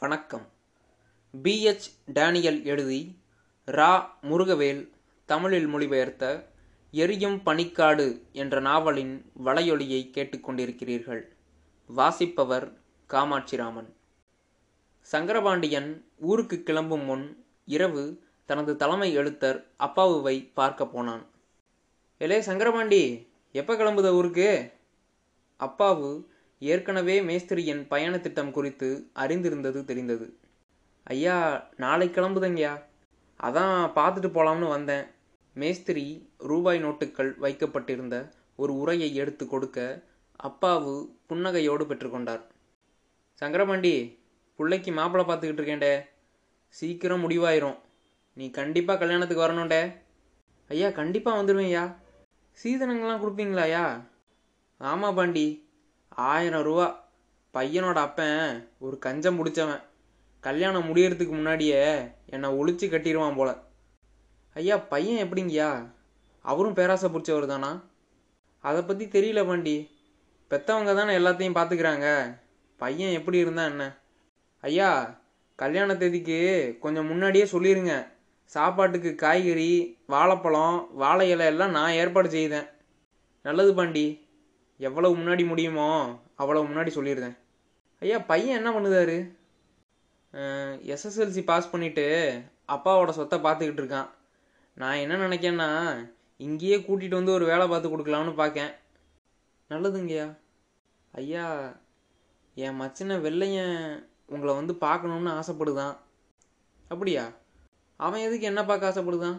[0.00, 0.48] வணக்கம்.
[1.42, 3.18] PH Daniel எழுதி
[3.66, 4.04] ரா.
[4.22, 4.88] முருகவேல்
[5.26, 6.46] தமிழில் மொழிபெயர்த்த
[6.90, 11.22] எரியும் பனிக்காடு என்ற நாவலின் வலையொலியை கேட்டுக்கொண்டிருக்கிறீர்கள்
[11.86, 12.72] வாசிப்பவர்
[13.08, 13.92] காமாட்சிராமன்.
[15.12, 21.26] சங்கரபாண்டியன் ஊருக்கு கிளம்பும் முன் இரவு தனது தலைமை எழுத்தர் அப்பாவுவை பார்க்க போனான்.
[22.20, 24.72] எலே சங்கரபாண்டி எப்போ கிளம்புத ஊருக்கு?
[25.60, 26.24] அப்பாவு
[26.62, 30.38] ஏற்கனவே மேஸ்திரியின் பயண திட்டம் குறித்து அறிந்திருந்தது தெரிந்தது.
[31.02, 31.36] ஐயா
[31.76, 32.74] நாளை கிளம்புதங்கய்யா.
[33.42, 35.06] அதான் பார்த்துட்டு போலாம்னு வந்தேன்.
[35.56, 38.16] மேஸ்திரி ரூபாய் நோட்டுகள் வைக்கப்பட்டிருந்த
[38.56, 39.78] ஒரு உரையை எடுத்து கொடுக்க
[40.42, 40.94] அப்பாவு
[41.28, 42.42] புன்னகையோடு பெற்றுக்கொண்டார்
[43.42, 43.94] சங்கரபாண்டி
[44.56, 45.94] பிள்ளைக்கு மாப்பிள்ளை பார்த்துக்கிட்டு இருக்கேன்டே
[46.68, 47.78] சீக்கிரம் முடிவாயிரும்.
[48.32, 49.82] நீ கண்டிப்பாக கல்யாணத்துக்கு வரணும்டே
[50.68, 51.84] ஐயா கண்டிப்பாக வந்துடுவேன் ஐயா.
[52.62, 53.84] சீதனங்கள்லாம் கொடுப்பீங்களாயா
[54.78, 55.46] ஆமாம் பாண்டி.
[56.10, 57.08] ஆயிரம் ரூபா.
[57.54, 59.82] பையனோட அப்பன் ஒரு கஞ்சம் முடிச்சவன்
[60.40, 61.96] கல்யாணம் முடியறதுக்கு முன்னாடியே
[62.26, 63.58] என்னை ஒழிச்சு கட்டிடுவான் போல.
[64.54, 65.92] ஐயா பையன் எப்படிங்கய்யா?
[66.42, 67.82] அவரும் பேராசை பிடிச்சவர் தானா?
[68.60, 69.90] அதை பற்றி தெரியல பாண்டி.
[70.50, 72.38] பெத்தவங்க தானே எல்லாத்தையும் பார்த்துக்கிறாங்க
[72.76, 73.98] பையன் எப்படி இருந்தா என்ன?
[74.60, 75.20] ஐயா
[75.56, 78.06] கல்யாண தேதிக்கு கொஞ்சம் முன்னாடியே சொல்லிடுங்க
[78.44, 82.66] சாப்பாட்டுக்கு காய்கறி வாழைப்பழம் வாழை இலை எல்லாம் நான் ஏற்பாடு செய்தேன்.
[83.42, 84.28] நல்லது பாண்டி.
[84.86, 85.88] எவ்வளவு முன்னாடி முடியுமோ
[86.42, 87.36] அவ்வளவு முன்னாடி சொல்லிடுறேன்
[88.02, 89.16] ஐயா பையன் என்ன பண்ணுதாரு?
[90.92, 92.06] எஸ்எஸ்எல்சி பாஸ் பண்ணிட்டு
[92.74, 94.08] அப்பாவோட சொத்தை பார்த்துக்கிட்டு இருக்கான்.
[94.76, 95.68] நான் என்ன நினைக்கேன்னா
[96.46, 98.72] இங்கேயே கூட்டிகிட்டு வந்து ஒரு வேலை பார்த்து கொடுக்கலாம்னு பார்க்கேன்
[99.70, 100.26] நல்லதுங்கய்யா.
[101.12, 101.44] ஐயா
[102.54, 103.76] என் மச்சின வெள்ளையன்
[104.32, 105.94] உங்களை வந்து பார்க்கணுன்னு ஆசைப்படுதான்.
[106.90, 107.24] அப்படியா?
[108.00, 109.38] அவன் எதுக்கு என்ன பார்க்க ஆசைப்படுதான்?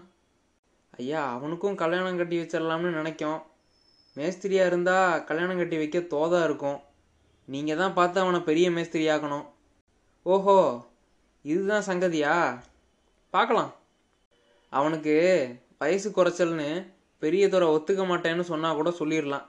[1.00, 3.40] ஐயா அவனுக்கும் கல்யாணம் கட்டி வச்சிடலாம்னு நினைக்கும்.
[4.18, 6.80] மேஸ்திரியாக இருந்தால் கல்யாணம் கட்டி வைக்க தோதாக இருக்கும்.
[7.48, 9.46] நீங்கள் தான் பார்த்து அவனை பெரிய மேஸ்திரி ஆக்கணும்.
[10.26, 10.58] ஓஹோ
[11.52, 12.34] இதுதான் சங்கதியா?
[13.34, 13.72] பார்க்கலாம்.
[14.70, 15.16] அவனுக்கு
[15.78, 16.68] வயசு குறைச்சல்னு
[17.24, 19.48] பெரிய துறை ஒத்துக்க மாட்டேன்னு சொன்னால் கூட சொல்லிடலாம்.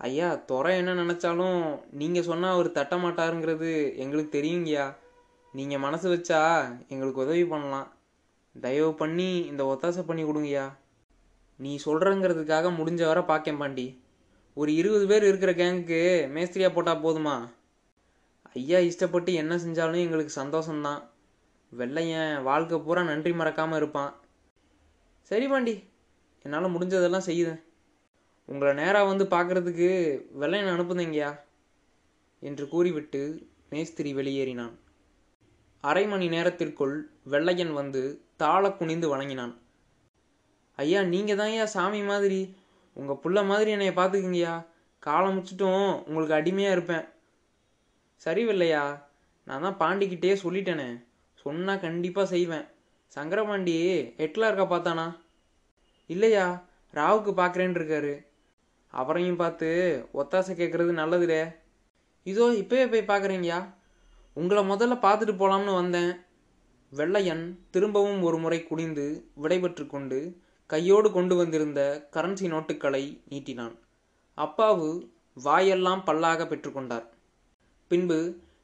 [0.00, 1.58] ஐயா துறை என்ன நினச்சாலும்
[2.00, 3.70] நீங்கள் சொன்னால் அவர் தட்ட மாட்டாருங்கிறது
[4.02, 4.86] எங்களுக்கு தெரியுங்கய்யா.
[5.54, 6.40] நீங்கள் மனசு வச்சா
[6.92, 7.88] எங்களுக்கு உதவி பண்ணலாம்.
[8.54, 10.66] தயவு பண்ணி இந்த ஒத்தாசை பண்ணி கொடுங்கய்யா.
[11.56, 14.02] நீ சொல்கிறங்கிறதுக்காக முடிஞ்ச வர பாக்கேன் பாண்டி.
[14.54, 16.00] ஒரு இருபது பேர் இருக்கிற கேங்குக்கு
[16.34, 17.48] மேஸ்திரியா போட்டால் போதுமா?
[18.54, 21.02] ஐயா இஷ்டப்பட்டு என்ன செஞ்சாலும் எங்களுக்கு சந்தோஷம்தான்.
[21.70, 24.14] வெள்ளையன் வாழ்க்கை பூரா நன்றி மறக்காமல் இருப்பான்.
[25.22, 25.84] சரி பாண்டி
[26.42, 27.62] என்னால் முடிஞ்சதெல்லாம் செய்யுதேன்.
[28.44, 31.38] உங்களை நேராக வந்து பார்க்குறதுக்கு வெள்ளையன் அனுப்புதங்கய்யா
[32.40, 34.74] என்று கூறிவிட்டு மேஸ்திரி வெளியேறினான்.
[35.80, 39.58] அரை மணி நேரத்திற்குள் வெள்ளையன் வந்து தாள குனிந்து வணங்கினான்.
[40.78, 42.40] ஐயா நீங்கள் தான் ஐயா சாமி மாதிரி.
[42.96, 44.54] உங்கள் புள்ள மாதிரி என்னைய பார்த்துக்குங்கய்யா
[44.98, 47.04] காலம் முடிச்சிட்டும் உங்களுக்கு அடிமையாக இருப்பேன்.
[48.26, 48.84] சரிவில்லையா?
[49.46, 50.88] நான் தான் பாண்டிக்கிட்டே சொல்லிட்டேனே.
[51.34, 52.66] சொன்னால் கண்டிப்பாக செய்வேன்.
[53.16, 53.74] சங்கரபாண்டி
[54.24, 55.06] எட்லா இருக்கா பார்த்தானா?
[56.10, 56.46] இல்லையா
[56.94, 58.14] ராவுக்கு பார்க்குறேன்னு இருக்காரு.
[58.94, 59.68] அவரையும் பார்த்து
[60.14, 61.42] ஒத்தாசை கேட்குறது நல்லதுலே
[62.26, 63.60] இதோ இப்போயே போய் பார்க்குறீங்கயா
[64.36, 66.12] உங்களை முதல்ல பார்த்துட்டு போகலாம்னு வந்தேன்.
[66.92, 69.06] வெள்ளையன் திரும்பவும் ஒரு முறை குடிந்து
[69.42, 70.18] விடைபெற்று கொண்டு
[70.74, 73.74] கையோடு கொண்டு வந்திருந்த கரன்சி நோட்டுகளை நீட்டினான்.
[74.36, 77.06] அப்பாவு வாயெல்லாம் பல்லாக பெற்றுக்கொண்டார்.
[77.86, 78.18] பின்பு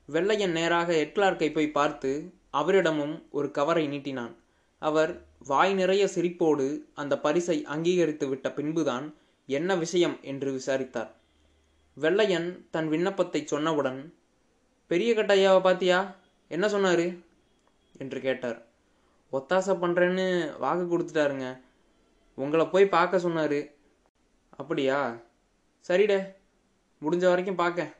[0.07, 4.35] வெள்ளையன் நேராக எட்லார்க்கை போய் பார்த்து அவரிடமும் ஒரு கவரை நீட்டினான்.
[4.79, 9.15] அவர் வாய் நிறைய சிரிப்போடு அந்த பரிசை அங்கீகரித்து விட்ட பின்புதான்
[9.47, 11.15] என்ன விஷயம் என்று விசாரித்தார்.
[11.95, 14.13] வெள்ளையன் தன் விண்ணப்பத்தை சொன்னவுடன்
[14.87, 16.17] பெரிய கட்டையாவை பாத்தியா?
[16.49, 17.19] என்ன சொன்னாரு?
[17.99, 18.67] என்று கேட்டார்.
[19.33, 21.69] ஒத்தாசை பண்ணுறேன்னு வாக்கு கொடுத்துட்டாருங்க.
[22.41, 23.59] உங்களை போய் பார்க்க சொன்னார்.
[24.57, 24.99] அப்படியா?
[25.89, 26.19] சரிடே
[27.03, 27.95] முடிஞ்ச வரைக்கும் பார்க்க.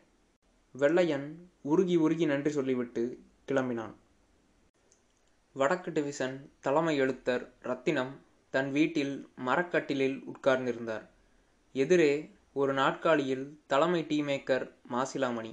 [0.75, 1.27] வெள்ளையன்
[1.63, 3.03] உருகி உருகி நன்றி சொல்லிவிட்டு
[3.49, 3.95] கிளம்பினான்.
[5.53, 8.13] வடக்கு டிவிசன் தலைமை எழுத்தர் ரத்தினம்
[8.55, 9.15] தன் வீட்டில்
[9.47, 11.07] மரக்கட்டிலில் உட்கார்ந்திருந்தார்.
[11.75, 12.13] எதிரே
[12.53, 15.53] ஒரு நாட்காலியில் தலைமை டீமேக்கர் மாசிலாமணி.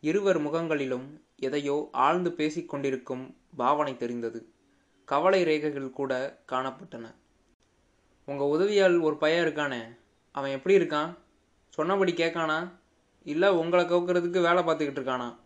[0.00, 1.06] இருவர் முகங்களிலும்
[1.36, 3.24] எதையோ ஆழ்ந்து பேசிக்கொண்டிருக்கும்
[3.56, 4.40] பாவனை தெரிந்தது.
[5.08, 6.12] கவலை ரேகைகள் கூட
[6.52, 7.06] காணப்பட்டன.
[8.28, 9.98] உங்கள் உதவியால் ஒரு பையன் இருக்கானே
[10.32, 11.18] அவன் எப்படி இருக்கான்?
[11.68, 12.72] சொன்னபடி கேட்கானா?
[13.24, 15.36] இல்லை உங்களை கவுக்கிறதுக்கு வேலை பார்த்துக்கிட்டு இருக்கானா?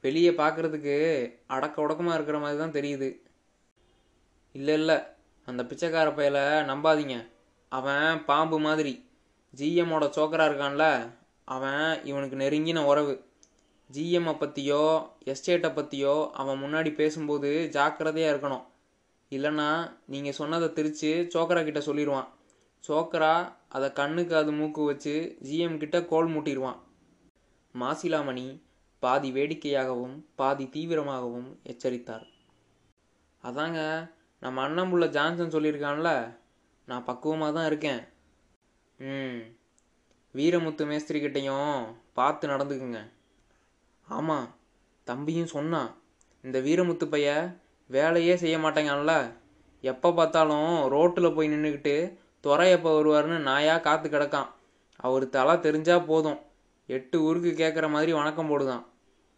[0.00, 0.96] வெளியே பார்க்குறதுக்கு
[1.46, 3.08] அடக்க உடக்கமாக இருக்கிற மாதிரி தான் தெரியுது.
[4.52, 4.98] இல்லை இல்லை
[5.44, 7.28] அந்த பிச்சைக்கார பையலை நம்பாதீங்க.
[7.68, 9.08] அவன் பாம்பு மாதிரி.
[9.56, 11.10] ஜிஎம்மோட சோக்கரா இருக்கான்ல
[11.44, 13.24] அவன் இவனுக்கு நெருங்கின உறவு.
[13.92, 18.64] ஜிஎம்மை பற்றியோ எஸ்டேட்டை பற்றியோ அவன் முன்னாடி பேசும்போது ஜாக்கிரதையாக இருக்கணும்.
[19.32, 19.68] இல்லைன்னா
[20.12, 22.28] நீங்கள் சொன்னதை திரித்து சோக்கரா கிட்ட சொல்லிடுவான்
[22.88, 23.34] சோக்கரா
[23.68, 25.14] அதை கண்ணுக்கு அது மூக்கு வச்சு
[25.46, 26.78] ஜிஎம் கிட்ட கோல் மூட்டிடுவான்
[27.74, 28.46] மாசிலாமணி
[29.02, 32.26] பாதி வேடிக்கையாகவும் பாதி தீவிரமாகவும் எச்சரித்தார்.
[33.44, 33.80] அதாங்க
[34.42, 36.10] நம்ம அண்ணம்புள்ள ஜான்சன் சொல்லியிருக்கான்ல
[36.88, 38.02] நான் பக்குவமாக தான் இருக்கேன்.
[38.98, 39.40] ம்
[40.34, 41.76] வீரமுத்து மேஸ்திரி கிட்டையும்
[42.18, 43.00] பார்த்து நடந்துக்குங்க.
[44.08, 44.48] ஆமாம்
[45.06, 45.90] தம்பியும் சொன்னான்
[46.44, 47.28] இந்த வீரமுத்து பைய
[47.86, 49.32] வேலையே செய்ய மாட்டேங்கான்ல
[49.80, 54.46] எப்போ பார்த்தாலும் ரோட்டில் போய் நின்றுக்கிட்டு துறை எப்போ வருவாருன்னு நாயா காத்து கிடக்கான்.
[54.96, 56.38] அவர் தலை தெரிஞ்சால் போதும்.
[56.86, 58.84] எட்டு ஊருக்கு கேட்குற மாதிரி வணக்கம் போடுதான்.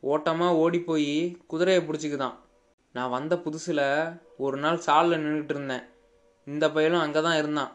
[0.00, 2.34] ஓட்டமாக ஓடி போய் குதிரையை பிடிச்சிக்குதான்.
[2.92, 5.82] நான் வந்த புதுசில் ஒரு நாள் சாலில் நின்றுட்டு இருந்தேன்.
[6.44, 7.72] இந்த பையலும் அங்கே தான் இருந்தான்.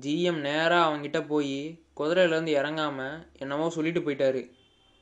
[0.00, 4.50] ஜிஎம் நேராக அவங்கிட்ட போய் குதிரையிலேருந்து இறங்காமல் என்னமோ சொல்லிட்டு போயிட்டாரு.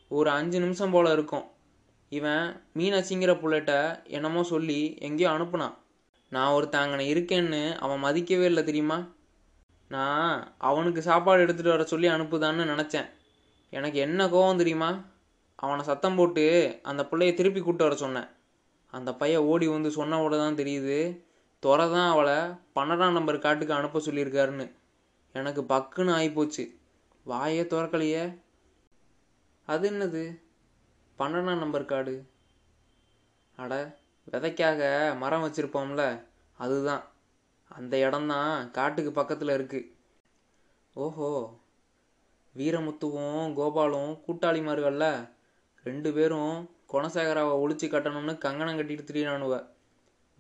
[0.09, 1.45] ஒரு அஞ்சு நிமிஷம் போல் இருக்கும்.
[2.09, 5.75] இவன் மீனாட்சிங்கிற புள்ளட்ட என்னமோ சொல்லி எங்கேயோ அனுப்புனான்.
[6.29, 9.09] நான் ஒருத்தன் அங்கனை இருக்கேன்னு அவன் மதிக்கவே இல்லை தெரியுமா?
[9.89, 13.09] நான் அவனுக்கு சாப்பாடு எடுத்துகிட்டு வர சொல்லி அனுப்புதான்னு நினச்சேன்.
[13.71, 15.05] எனக்கு என்ன கோவம் தெரியுமா?
[15.55, 18.29] அவனை சத்தம் போட்டு அந்த பிள்ளைய திருப்பி கூப்பிட்டு வர சொன்னேன்.
[18.91, 21.19] அந்த பையன் ஓடி வந்து சொன்னவோட தான் தெரியுது.
[21.59, 22.35] துறை தான் அவளை
[22.75, 24.73] பன்னெண்டாம் நம்பர் காட்டுக்கு அனுப்ப சொல்லியிருக்காருன்னு.
[25.33, 26.65] எனக்கு பக்குன்னு ஆகிப்போச்சு
[27.27, 28.39] வாயே துறக்கலையே.
[29.65, 30.44] அது என்னது?
[31.19, 32.15] பன்னெண்டாம் நம்பர் காடு
[33.59, 33.73] அட
[34.33, 34.81] விதைக்காக
[35.23, 36.05] மரம் வச்சுருப்போம்ல
[36.59, 37.03] அதுதான்.
[37.71, 39.91] அந்த இடம்தான் காட்டுக்கு பக்கத்தில் இருக்குது
[40.97, 41.29] ஓஹோ
[42.55, 45.05] வீரமுத்துவும் கோபாலும் கூட்டாளிமார்கள்ல
[45.85, 46.57] ரெண்டு பேரும்
[46.93, 49.55] குணசேகராவை ஒழிச்சு கட்டணும்னு கங்கணம் கட்டிட்டு திரியிறானுவ.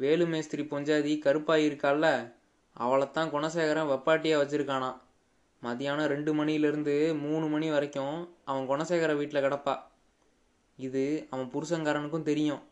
[0.00, 2.04] வேலு மேஸ்திரி பொஞ்சாதி கருப்பாகி இருக்கால
[2.76, 5.00] அவளைத்தான் குணசேகரன் வெப்பாட்டியாக வச்சுருக்கானான்
[5.62, 9.74] மதியானம் ரெண்டு மணிலேருந்து மூணு மணி வரைக்கும் அவன் குணசேகர வீட்டில் கிடப்பா.
[10.78, 12.62] இது அவன் புருஷங்காரனுக்கும் தெரியும்.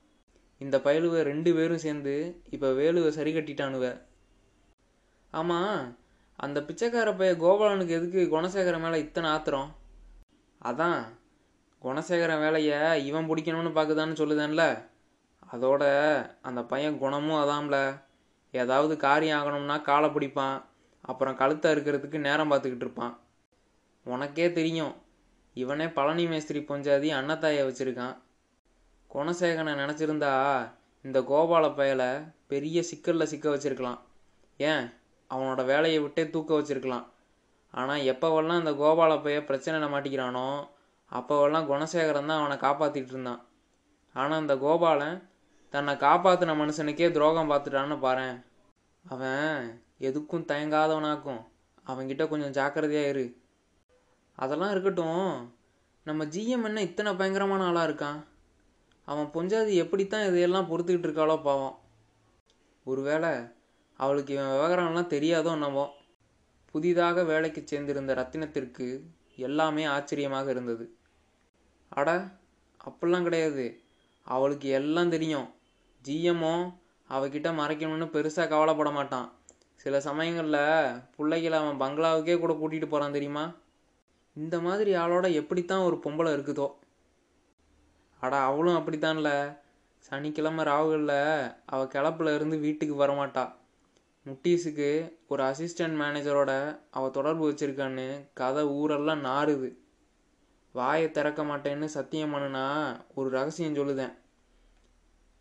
[0.59, 2.15] இந்த பயலுவை ரெண்டு பேரும் சேர்ந்து
[2.51, 3.87] இப்போ வேலுவை சரி கட்டிட்டானுவ.
[5.33, 6.01] ஆமாம்
[6.39, 9.71] அந்த பிச்சைக்கார பைய கோபாலனுக்கு எதுக்கு குணசேகரன் மேலே இத்தனை ஆத்திரம்?
[10.61, 11.01] அதான்
[11.83, 14.65] குணசேகரன் வேலையை இவன் பிடிக்கணும்னு பார்க்குதான்னு சொல்லுதேன்ல.
[15.53, 15.83] அதோட
[16.43, 17.79] அந்த பையன் குணமும் அதான்ல
[18.51, 20.59] ஏதாவது காரியம் ஆகணும்னா காலை பிடிப்பான்.
[21.01, 23.15] அப்புறம் கழுத்தை இருக்கிறதுக்கு நேரம் பார்த்துக்கிட்டு இருப்பான்.
[24.07, 24.95] உனக்கே தெரியும்
[25.55, 28.15] இவனே பழனி மேஸ்திரி பொஞ்சாதி அன்னத்தாயை வச்சுருக்கான்.
[29.11, 30.33] குணசேகரனை நினச்சிருந்தா
[31.03, 32.11] இந்த கோபால பயலை
[32.47, 33.99] பெரிய சிக்கலில் சிக்க வச்சிருக்கலாம்.
[34.57, 34.85] ஏன்?
[35.31, 37.07] அவனோட வேலையை விட்டே தூக்க வச்சிருக்கலாம்.
[37.71, 40.47] ஆனால் எப்போவெல்லாம் இந்த கோபால பைய பிரச்சனையில் மாட்டிக்கிறானோ
[41.13, 43.41] அப்போவெல்லாம் குணசேகரன் தான் அவனை காப்பாற்றிட்டு இருந்தான்.
[44.13, 45.31] ஆனால் இந்த கோபாலன்
[45.71, 48.29] தன்னை காப்பாற்றின மனுஷனுக்கே துரோகம் பார்த்துட்டான்னு பாரு
[49.05, 51.43] அவன் எதுக்கும் தயங்காதவனாக்கும்.
[51.87, 53.42] அவன்கிட்ட கொஞ்சம் ஜாக்கிரதையாக இரு.
[54.37, 55.55] அதெல்லாம் இருக்கட்டும்.
[56.05, 58.25] நம்ம ஜிஎம் என்ன இத்தனை பயங்கரமான ஆளாக இருக்கான்?
[59.05, 61.79] அவன் பொஞ்சாதி எப்படித்தான் இதையெல்லாம் பொறுத்துக்கிட்டு இருக்காளோ பாவம்.
[62.85, 63.31] ஒருவேளை
[63.97, 65.89] அவளுக்கு இவன் விவகாரம்லாம் தெரியாதோ என்னவோ.
[66.67, 69.01] புதிதாக வேலைக்கு சேர்ந்திருந்த ரத்தினத்திற்கு
[69.37, 70.97] எல்லாமே ஆச்சரியமாக இருந்தது.
[71.89, 72.29] அட
[72.85, 73.81] அப்படிலாம் கிடையாது.
[74.23, 75.55] அவளுக்கு எல்லாம் தெரியும்.
[76.05, 76.75] ஜிஎம்மோ
[77.11, 79.33] அவகிட்ட மறைக்கணும்னு பெருசாக கவலைப்பட மாட்டான்.
[79.75, 83.53] சில சமயங்களில் பிள்ளைகளை அவன் பங்களாவுக்கே கூட கூட்டிகிட்டு போகிறான் தெரியுமா?
[84.35, 86.75] இந்த மாதிரி ஆளோட எப்படித்தான் ஒரு பொம்பளை இருக்குதோ.
[88.21, 89.59] அடா அவளும் அப்படித்தான்ல.
[89.99, 93.55] சனிக்கிழமை ராகுலில் அவள் கிளப்புல இருந்து வீட்டுக்கு வரமாட்டா.
[94.27, 99.77] முட்டீஸுக்கு ஒரு அசிஸ்டன்ட் மேனேஜரோட அவள் தொடர்பு வச்சிருக்கான்னு கதை ஊரெல்லாம் நாறுது.
[100.73, 104.15] வாயை திறக்க மாட்டேன்னு சத்தியம் பண்ணுனா ஒரு ரகசியம் சொல்லுதேன்.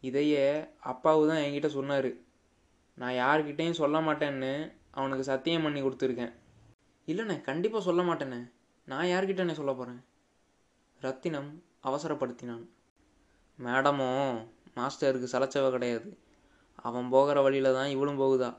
[0.01, 2.13] இதையே அப்பாவு தான் என்கிட்ட சொன்னார்.
[2.93, 6.33] நான் யார்கிட்டேயும் சொல்ல மாட்டேன்னு அவனுக்கு சத்தியம் பண்ணி கொடுத்துருக்கேன்.
[7.05, 8.51] இல்லைண்ணே கண்டிப்பாக சொல்ல மாட்டேண்ணே.
[8.85, 10.03] நான் யார்கிட்டண்ணே சொல்ல போகிறேன்
[11.01, 12.67] ரத்தினம் அவசரப்படுத்தினான்.
[13.59, 16.17] மேடமும் மாஸ்டருக்கு சலைச்சவ கிடையாது.
[16.75, 18.57] அவன் போகிற வழியில் தான் இவளும் போகுதா?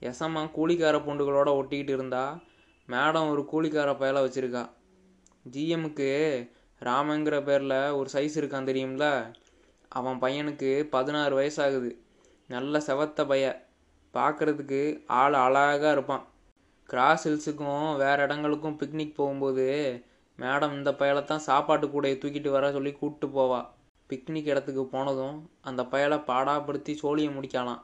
[0.00, 2.40] எசம்மா கூலிக்கார பூண்டுகளோட ஒட்டிக்கிட்டு இருந்தா
[2.88, 4.70] மேடம் ஒரு கூலிக்கார பயலை வச்சுருக்கா.
[5.50, 6.12] ஜிஎம்முக்கு
[6.80, 9.34] ராமங்கிற பேரில் ஒரு சைஸ் இருக்கான் தெரியும்ல?
[9.88, 11.96] அவன் பையனுக்கு பதினாறு வயசாகுது.
[12.48, 13.66] நல்ல செவத்த பைய.
[14.14, 16.26] பார்க்குறதுக்கு ஆள் அழகாக இருப்பான்.
[16.88, 19.66] கிராஸ் ஹில்ஸுக்கும் வேறு இடங்களுக்கும் பிக்னிக் போகும்போது
[20.38, 23.60] மேடம் இந்த பயலைத்தான் தான் சாப்பாட்டு கூடையை தூக்கிட்டு வர சொல்லி கூப்பிட்டு போவா.
[24.10, 27.82] பிக்னிக் இடத்துக்கு போனதும் அந்த பயலை பாடாப்படுத்தி சோழியை முடிக்கலாம்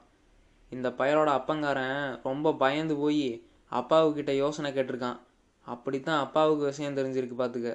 [0.72, 3.24] இந்த பயலோட அப்பங்காரன் ரொம்ப பயந்து போய்
[3.72, 5.18] அப்பாவுக்கிட்ட யோசனை கேட்டிருக்கான்.
[5.66, 7.72] அப்படித்தான் அப்பாவுக்கு விஷயம் தெரிஞ்சிருக்கு பார்த்துக்க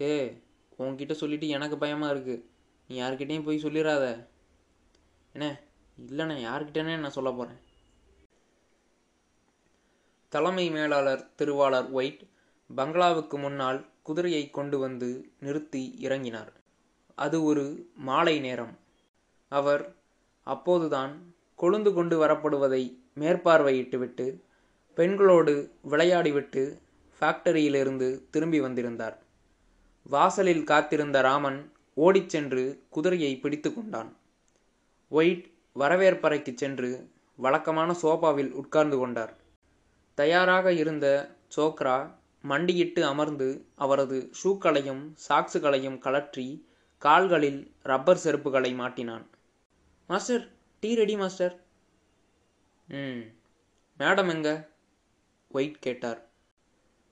[0.00, 0.12] ஏ
[0.78, 2.44] உன்கிட்ட சொல்லிட்டு எனக்கு பயமாக இருக்குது
[2.90, 4.04] நீ யார்கிட்டேயும் போய் சொல்லிடாத
[5.34, 5.48] என்ன
[5.98, 7.58] இல்லைண்ணே யார்கிட்டனே நான் சொல்ல போகிறேன்
[10.30, 12.20] தலைமை மேலாளர் திருவாளர் ஒயிட்
[12.76, 16.52] பங்களாவுக்கு முன்னால் குதிரையை கொண்டு வந்து நிறுத்தி இறங்கினார்.
[17.14, 18.78] அது ஒரு மாலை நேரம்.
[19.48, 19.94] அவர்
[20.42, 24.40] அப்போதுதான் கொழுந்து கொண்டு வரப்படுவதை மேற்பார்வையிட்டுவிட்டு
[24.94, 26.78] பெண்களோடு விளையாடிவிட்டு
[27.20, 29.18] ஃபேக்டரியிலிருந்து திரும்பி வந்திருந்தார்.
[30.02, 34.16] வாசலில் காத்திருந்த ராமன் ஓடிச் சென்று குதிரையை பிடித்து கொண்டான்.
[35.08, 39.39] ஒயிட் வரவேற்பறைக்குச் சென்று வழக்கமான சோபாவில் உட்கார்ந்து கொண்டார்.
[40.20, 41.06] தயாராக இருந்த
[41.56, 41.98] சோக்ரா
[42.42, 46.46] மண்டியிட்டு அமர்ந்து அவரது ஷூக்களையும் சாக்ஸுகளையும் கழற்றி
[47.02, 49.24] கால்களில் ரப்பர் செருப்புகளை மாட்டினான்.
[50.10, 50.44] Master
[50.82, 51.54] tea ready master.
[52.88, 53.22] Hmm
[53.98, 54.48] madam எங்க?
[55.50, 56.20] ஒயிட் கேட்டார்.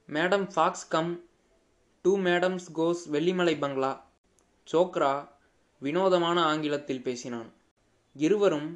[0.08, 1.12] Madam Fox come.
[2.04, 3.92] Two madams goes Vellimalai bungalow.
[4.72, 5.14] சோக்ரா
[5.82, 7.50] வினோதமான ஆங்கிலத்தில் பேசினான்.
[8.16, 8.70] இருவரும்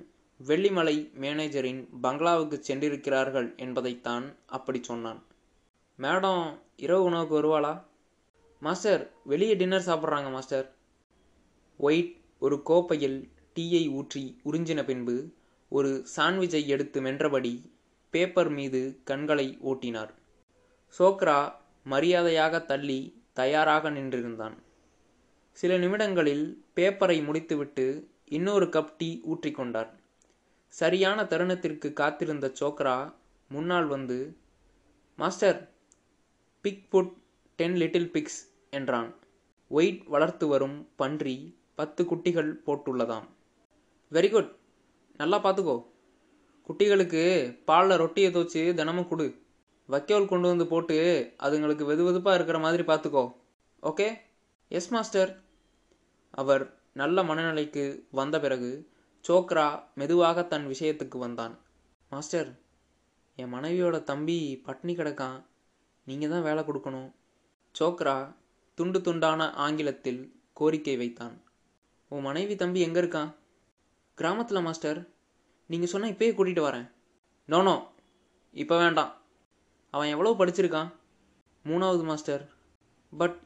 [0.47, 5.23] வெள்ளிமலை மேனேஜரின் பங்களாவுக்கு சென்றிருக்கிறார்கள் என்பதைத்தான் அப்படி சொன்னான்.
[5.99, 7.83] மேடம் இரவு உணவுக்கு வருவாளா?
[8.61, 10.75] மாஸ்டர் வெளியே டின்னர் சாப்பிட்றாங்க மாஸ்டர்.
[11.79, 15.31] ஒயிட் ஒரு கோப்பையில் டீயை ஊற்றி உறிஞ்சின பின்பு
[15.69, 17.71] ஒரு சாண்ட்விச்சை எடுத்து மென்றபடி
[18.11, 20.13] பேப்பர் மீது கண்களை ஓட்டினார்.
[20.99, 21.53] சோக்ரா
[21.85, 24.57] மரியாதையாக தள்ளி தயாராக நின்றிருந்தான்.
[25.53, 30.01] சில நிமிடங்களில் பேப்பரை முடித்துவிட்டு இன்னொரு கப் டீ ஊற்றிக்கொண்டார்
[30.73, 33.15] சரியான தருணத்திற்கு காத்திருந்த சோக்ரா
[33.49, 34.37] முன்னால் வந்து
[35.17, 35.71] master
[36.61, 37.13] pig put
[37.57, 39.15] ten little pigs என்றான்.
[39.69, 41.35] ஒயிட் வளர்த்து வரும் பன்றி
[41.75, 43.27] பத்து குட்டிகள் போட்டுள்ளதாம்.
[44.13, 44.51] Very good.
[45.17, 45.77] நல்லா பார்த்துக்கோ.
[46.69, 47.25] குட்டிகளுக்கு
[47.65, 49.27] பாலில் ரொட்டியை தோச்சு தினமும் கொடு.
[49.87, 50.99] வைக்கோல் கொண்டு வந்து போட்டு
[51.39, 53.35] அதுங்களுக்கு வெது வெதுப்பாக இருக்கிற மாதிரி பார்த்துக்கோ.
[53.83, 54.09] ஓகே?
[54.69, 55.43] Yes master.
[56.31, 58.91] அவர் நல்ல மனநிலைக்கு வந்த பிறகு
[59.29, 61.59] சோக்ரா மெதுவாக தன் விஷயத்துக்கு வந்தான்.
[62.11, 62.61] மாஸ்டர்
[63.37, 65.45] என் மனைவியோட தம்பி பட்னி கிடக்கான்.
[66.05, 67.11] நீங்கள் தான் வேலை கொடுக்கணும்.
[67.79, 68.35] சோக்ரா
[68.75, 71.43] துண்டு துண்டான ஆங்கிலத்தில் கோரிக்கை வைத்தான்.
[72.09, 73.35] உன் மனைவி தம்பி எங்கே இருக்கான்?
[74.15, 75.09] கிராமத்தில் மாஸ்டர்.
[75.67, 76.91] நீங்கள் சொன்னால் இப்பயே கூட்டிகிட்டு வரேன்.
[77.49, 77.77] நோனோ
[78.53, 79.15] இப்போ வேண்டாம்.
[79.91, 80.93] அவன் எவ்வளோ படிச்சிருக்கான்?
[81.65, 82.53] மூணாவது master.
[83.13, 83.39] But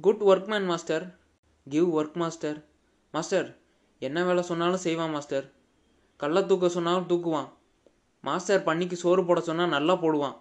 [0.00, 1.18] good workman master.
[1.66, 2.64] Give work master.
[3.10, 3.60] Master
[4.06, 5.46] என்ன வேலை சொன்னாலும் செய்வான் மாஸ்டர்.
[6.20, 7.48] கள்ள தூக்க சொன்னாலும் தூக்குவான்.
[8.24, 10.36] மாஸ்டர் பண்ணிக்கு சோறு போட சொன்னால் நல்லா போடுவான்.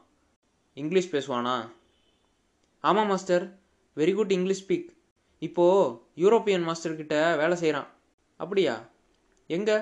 [0.77, 1.55] இங்கிலீஷ் பேசுவானா?
[2.83, 3.45] ஆமாம் master.
[3.95, 4.89] Very good English speak
[5.39, 7.89] இப்போது யூரோப்பியன் மாஸ்டர்கிட்ட வேலை செய்கிறான்
[8.39, 8.75] அப்படியா?
[9.47, 9.77] எங்கே?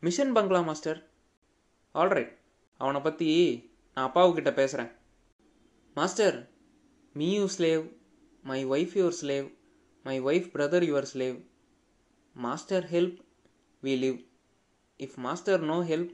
[0.00, 1.00] மிஷன் பங்களா மாஸ்டர்.
[1.94, 2.32] ஆல்ரைட்
[2.82, 3.28] அவனை பற்றி
[3.94, 4.92] நான் அப்பாவுக்கிட்ட பேசுகிறேன்
[5.96, 6.36] master
[7.12, 7.84] me you slave
[8.42, 9.48] my wife your slave
[10.06, 11.36] my wife brother your slave
[12.36, 13.18] master help
[13.82, 14.24] we live
[14.98, 16.12] if master no help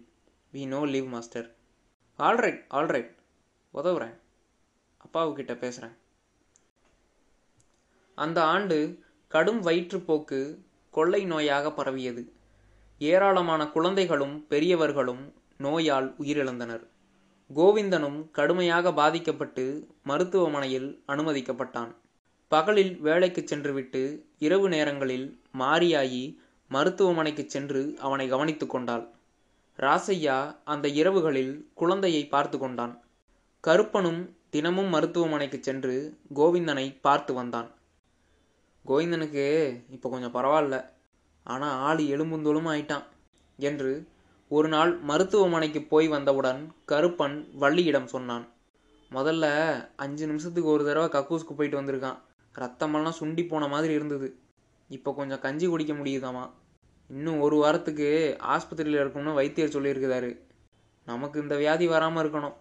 [0.53, 1.55] we no live master
[2.19, 3.15] alright alright
[3.75, 4.17] உதவுறேன்.
[5.07, 5.97] அப்பாவுக்கிட்ட பேசுகிறேன்
[8.15, 8.99] அந்த ஆண்டு
[9.29, 10.59] கடும் வயிற்றுப்போக்கு
[10.91, 12.33] கொள்ளை நோயாக பரவியது.
[12.99, 16.85] ஏராளமான குழந்தைகளும் பெரியவர்களும் நோயால் உயிரிழந்தனர்.
[17.55, 21.95] கோவிந்தனும் கடுமையாக பாதிக்கப்பட்டு மருத்துவமனையில் அனுமதிக்கப்பட்டான்.
[22.49, 24.03] பகலில் வேலைக்கு சென்றுவிட்டு
[24.39, 26.23] இரவு நேரங்களில் மாரியாயி
[26.71, 29.05] மருத்துவமனைக்கு சென்று அவனை கவனித்து கொண்டாள்.
[29.79, 32.95] ராசையா அந்த இரவுகளில் குழந்தையை பார்த்து கொண்டான்.
[33.65, 35.95] கருப்பனும் தினமும் மருத்துவமனைக்கு சென்று
[36.35, 37.69] கோவிந்தனை பார்த்து வந்தான்.
[38.85, 39.47] கோவிந்தனுக்கு
[39.91, 40.77] இப்போ கொஞ்சம் பரவாயில்ல
[41.47, 43.07] ஆனால் ஆள் எலும்புந்தோளும் ஆயிட்டான்
[43.59, 43.93] என்று
[44.51, 48.45] ஒரு நாள் மருத்துவமனைக்கு போய் வந்தவுடன் கருப்பன் வள்ளியிடம் சொன்னான்.
[49.11, 49.47] முதல்ல
[49.97, 52.19] அஞ்சு நிமிஷத்துக்கு ஒரு தடவை கக்கூஸ்க்கு போயிட்டு வந்திருக்கான்.
[52.55, 54.29] ரத்தமெல்லாம் சுண்டி போன மாதிரி இருந்தது.
[54.89, 56.51] இப்போ கொஞ்சம் கஞ்சி குடிக்க முடியுதாமா?
[57.09, 60.31] இன்னும் ஒரு வாரத்துக்கு ஆஸ்பத்திரியில் இருக்கணும்னு வைத்தியர் சொல்லியிருக்கிறாரு.
[61.05, 62.57] நமக்கு இந்த வியாதி வராமல் இருக்கணும்.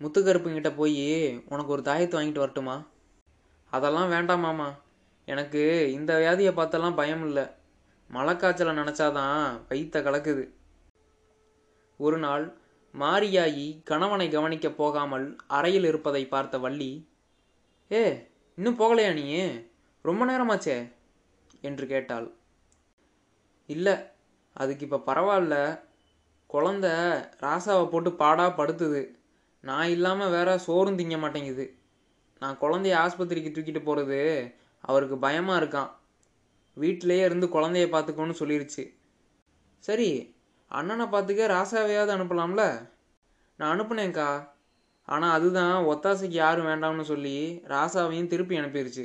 [0.00, 2.86] முத்துக்கருப்புங்கிட்ட போய் உனக்கு ஒரு தாயத்தை வாங்கிட்டு வரட்டுமா?
[3.72, 4.68] அதெல்லாம் வேண்டாமாமா
[5.24, 7.44] எனக்கு இந்த வியாதியை பார்த்தெல்லாம் பயம் இல்லை.
[8.10, 10.44] மழைக்காய்ச்சலை நினச்சாதான் வைத்த கலக்குது.
[11.96, 12.58] ஒரு நாள்
[12.98, 17.08] மாரியாயி கணவனை கவனிக்க போகாமல் அறையில் இருப்பதை பார்த்த வள்ளி
[17.92, 19.26] ஏ இன்னும் போகலையா நீ?
[20.02, 20.76] ரொம்ப நேரமாச்சே.
[21.60, 22.34] என்று கேட்டாள்.
[23.66, 23.94] இல்லை
[24.52, 25.80] அதுக்கு இப்போ பரவாயில்ல.
[26.46, 26.86] குழந்த
[27.40, 29.10] ராசாவை போட்டு பாடா படுத்துது.
[29.60, 31.78] நான் இல்லாமல் வேற சோறும் திங்க மாட்டேங்குது.
[32.38, 34.20] நான் குழந்தைய ஆஸ்பத்திரிக்கு தூக்கிட்டு போகிறது
[34.80, 35.90] அவருக்கு பயமாக இருக்கான்
[36.74, 38.84] வீட்டிலேயே இருந்து குழந்தைய பார்த்துக்கோன்னு சொல்லிருச்சு.
[39.78, 40.34] சரி
[40.66, 42.88] அண்ணனை பார்த்துக்க ராசாவையாவது அனுப்பலாம்ல?
[43.56, 44.48] நான் அனுப்புனேன்க்கா.
[45.04, 49.04] ஆனால் அதுதான் ஒத்தாசைக்கு யாரும் வேண்டாம்னு சொல்லி ராசாவையும் திருப்பி அனுப்பிடுச்சு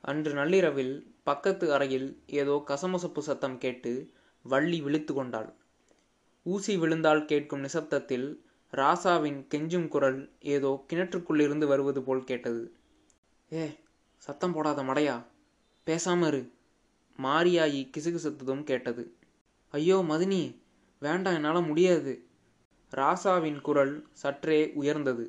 [0.00, 4.12] அன்று நள்ளிரவில் பக்கத்து அறையில் ஏதோ கசமுசப்பு சத்தம் கேட்டு
[4.44, 5.54] வள்ளி விழித்து கொண்டாள்.
[6.42, 8.28] ஊசி விழுந்தால் கேட்கும் நிசப்தத்தில்
[8.72, 12.62] ராசாவின் கெஞ்சும் குரல் ஏதோ கிணற்றுக்குள்ளிருந்து வருவது போல் கேட்டது.
[13.52, 13.64] ஏ
[14.18, 15.16] சத்தம் போடாத மடையா?
[15.86, 16.42] பேசாம இரு
[17.18, 19.04] மாரியாயி கிசுகிசுத்ததும் கேட்டது.
[19.74, 20.42] ஐயோ மதினி
[20.98, 22.12] வேண்டாம் என்னால் முடியாது
[22.92, 25.24] ராசாவின் குரல் சற்றே உயர்ந்தது.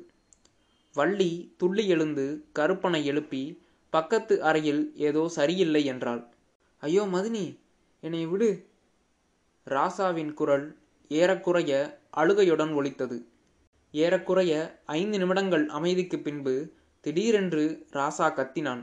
[0.94, 3.42] வள்ளி துள்ளி எழுந்து கருப்பனை எழுப்பி
[3.92, 6.22] பக்கத்து அறையில் ஏதோ சரியில்லை என்றாள்.
[6.82, 7.44] ஐயோ மதினி
[8.02, 8.50] என்னை விடு.
[9.66, 10.66] ராசாவின் குரல்
[11.10, 11.72] ஏறக்குறைய
[12.16, 13.16] அழுகையுடன் ஒலித்தது.
[13.94, 14.52] ஏறக்குறைய
[14.98, 16.54] ஐந்து நிமிடங்கள் அமைதிக்கு பின்பு
[17.00, 18.82] திடீரென்று ராசா கத்தினான்.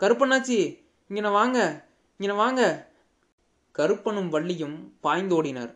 [0.00, 0.58] கருப்பண்ணாச்சி
[1.10, 1.58] இங்கன வாங்க
[2.20, 2.62] இங்கன வாங்க.
[3.74, 5.72] கருப்பனும் வள்ளியும் பாய்ந்தோடினர்.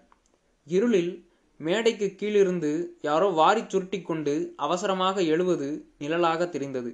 [0.66, 1.12] இருளில்
[1.60, 6.90] மேடைக்கு கீழிருந்து யாரோ வாரி சுருட்டி கொண்டு அவசரமாக எழுவது நிழலாக தெரிந்தது.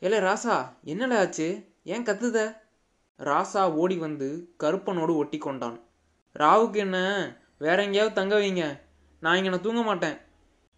[0.00, 1.72] ஏலே ராசா என்னல ஆச்சு?
[1.84, 2.56] ஏன் கத்துத?
[3.18, 5.80] ராசா ஓடி வந்து கருப்பனோடு ஒட்டி கொண்டான்.
[6.38, 6.98] ராவுக்கு என்ன
[7.58, 8.80] வேற எங்கேயாவது தங்க வைங்க.
[9.20, 10.16] நான் இங்கே தூங்க மாட்டேன்.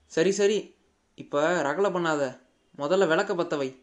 [0.07, 0.75] சரி சரி.
[1.14, 2.38] இப்போ ரகலை பண்ணாத.
[2.79, 3.76] முதல்ல விளக்க பத்தவை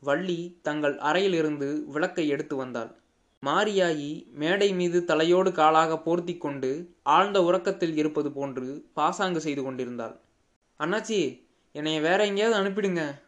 [0.00, 2.90] வள்ளி தங்கள் அறையிலிருந்து விளக்கை எடுத்து வந்தாள்.
[3.46, 10.20] மாரியாயி மேடை மீது தலையோடு காலாக போர்த்தி கொண்டு ஆழ்ந்த உறக்கத்தில் இருப்பது போன்று பாசாங்கு செய்து கொண்டிருந்தாள்.
[10.78, 13.24] அண்ணாச்சி என்னைய வேற எங்கேயாவது அனுப்பிடுங்க.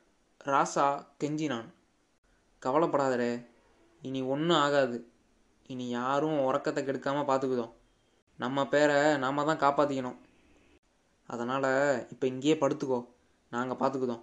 [0.53, 0.85] ராசா
[1.21, 1.67] கெஞ்சினான்.
[2.63, 3.33] கவலைப்படாதரே
[4.03, 4.99] இனி ஒன்றும் ஆகாது.
[5.71, 7.75] இனி யாரும் உறக்கத்தை கெடுக்காமல் பார்த்துக்குதோம்
[8.39, 10.19] நம்ம பேரை நாம தான் காப்பாற்றிக்கணும்
[11.29, 11.71] அதனால்
[12.13, 13.01] இப்போ இங்கேயே படுத்துக்கோ.
[13.53, 14.23] நாங்கள் பார்த்துக்குதோம்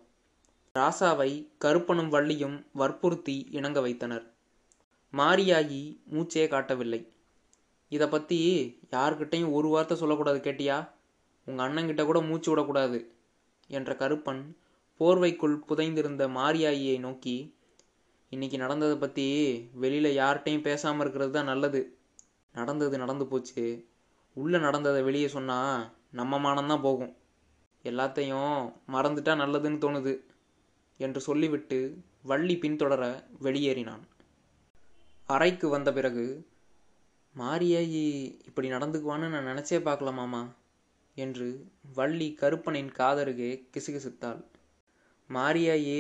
[0.76, 1.32] ராசாவை
[1.64, 4.26] கருப்பனும் வள்ளியும் வற்புறுத்தி இணங்க வைத்தனர்.
[5.14, 7.02] மாரியாகி மூச்சே காட்டவில்லை.
[7.92, 8.40] இதை பற்றி
[8.96, 10.78] யார்கிட்டையும் ஒரு வார்த்தை சொல்லக்கூடாது கேட்டியா?
[11.48, 13.00] உங்கள் அண்ணங்கிட்ட கூட மூச்சு விடக்கூடாது
[13.70, 14.44] என்ற கருப்பன்
[15.00, 17.56] போர்வைக்குள் புதைந்திருந்த மாரியாயியை நோக்கி
[18.30, 19.26] இன்னைக்கு நடந்ததை பற்றி
[19.74, 21.98] வெளியில் யார்கிட்டையும் பேசாமல் இருக்கிறது தான் நல்லது.
[22.54, 23.88] நடந்தது நடந்து போச்சு.
[24.34, 27.14] உள்ளே நடந்ததை வெளியே சொன்னால் நம்ம மானம்தான் போகும்.
[27.84, 30.14] எல்லாத்தையும் மறந்துட்டா நல்லதுன்னு தோணுது
[30.98, 33.04] என்று சொல்லிவிட்டு வள்ளி பின்தொடர
[33.44, 34.04] வெளியேறினான்.
[35.28, 36.48] அறைக்கு வந்த பிறகு
[37.36, 38.06] மாரியாயி
[38.46, 40.44] இப்படி நடந்துக்குவான்னு நான் நினச்சே பார்க்கலாமாமா?
[41.18, 44.42] என்று வள்ளி கருப்பனின் காதருகே கிசுகிசுத்தாள்.
[45.30, 46.00] மாரியாயி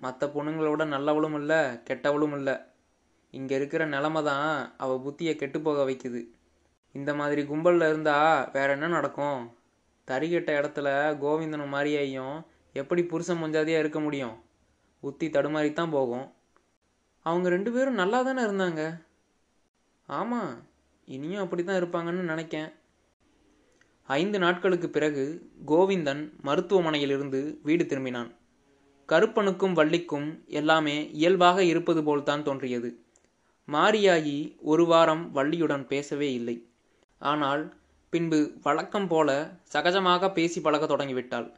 [0.00, 2.56] மற்ற பொண்ணுங்களோட நல்லவளும் இல்லை கெட்டவளும் இல்லை.
[3.30, 6.20] இங்கே இருக்கிற நிலமை தான் அவள் புத்தியை கெட்டு போக வைக்குது.
[6.92, 9.40] இந்த மாதிரி கும்பலில் இருந்தால் வேற என்ன நடக்கும்?
[10.08, 10.88] தறிகெட்ட இடத்துல
[11.22, 12.36] கோவிந்தனும் மாரியாயும்
[12.72, 14.36] எப்படி புருஷன் மொஞ்சாதியாக இருக்க முடியும்?
[15.00, 16.32] புத்தி தடுமாறித்தான் போகும்.
[17.22, 19.00] அவங்க ரெண்டு பேரும் நல்லா தானே இருந்தாங்க?
[20.06, 20.68] ஆமாம்
[21.04, 22.72] இனியும் அப்படி தான் இருப்பாங்கன்னு நினைக்கேன்.
[24.02, 28.30] ஐந்து நாட்களுக்கு பிறகு கோவிந்தன் மருத்துவமனையிலிருந்து வீடு திரும்பினான்.
[29.08, 32.88] கருப்பனுக்கும் வள்ளிக்கும் எல்லாமே இயல்பாக இருப்பது போல்தான் தோன்றியது.
[33.68, 36.56] மாரியாயி ஒரு வாரம் வள்ளியுடன் பேசவே இல்லை.
[37.18, 37.62] ஆனால்
[38.12, 41.48] பின்பு வழக்கம் போல சகஜமாக பேசி பழக தொடங்கிவிட்டாள்.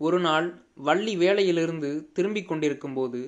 [0.00, 3.20] ஒரு நாள் வள்ளி வேலையிலிருந்து திரும்பிக் கொண்டிருக்கும்போது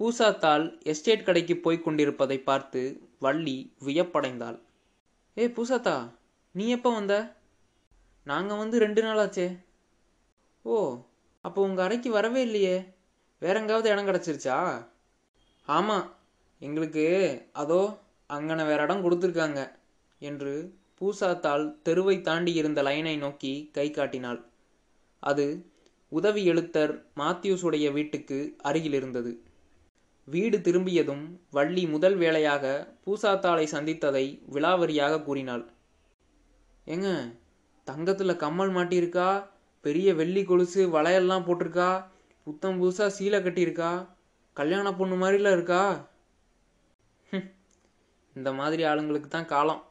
[0.00, 2.82] பூசாத்தாள் எஸ்டேட் கடைக்கு போய்க் கொண்டிருப்பதை பார்த்து
[3.18, 4.58] வள்ளி வியப்படைந்தாள்.
[5.36, 5.96] ஏ பூசாத்தா
[6.54, 7.14] நீ எப்போ வந்த?
[8.26, 9.48] நாங்கள் வந்து ரெண்டு நாளாச்சே.
[10.62, 10.74] ஓ
[11.44, 12.76] அப்போ உங்கள் அறைக்கு வரவே இல்லையே.
[13.42, 14.56] வேற எங்காவது இடம் கிடச்சிருச்சா?
[15.68, 16.06] ஆமாம்
[16.58, 17.06] எங்களுக்கு
[17.52, 17.80] அதோ
[18.30, 19.60] அங்கன வேற இடம் கொடுத்துருக்காங்க
[20.18, 20.52] என்று
[21.00, 24.40] பூசாத்தாள் தெருவை தாண்டி இருந்த லைனை நோக்கி கை காட்டினாள்.
[25.22, 25.46] அது
[26.12, 29.32] உதவி எழுத்தர் மாத்யூஸுடைய வீட்டுக்கு அருகில் இருந்தது.
[30.28, 32.64] வீடு திரும்பியதும் வள்ளி முதல் வேளையாக
[33.04, 35.64] பூசாத்தாளை சந்தித்ததை விலாவரியாக கூறினாள்.
[36.86, 37.08] ஏங்க
[37.84, 39.28] தங்கத்தில் கம்மல் மாட்டியிருக்கா?
[39.80, 42.04] பெரிய வெள்ளி கொலுசு வளையல்லாம் போட்டிருக்கா?
[42.46, 43.90] புத்தம் புதுசாக சீலை கட்டியிருக்கா?
[44.52, 46.08] கல்யாண பொண்ணு மாதிரிலாம் இருக்கா?
[48.36, 49.82] இந்த மாதிரி ஆளுங்களுக்கு தான் காலம்.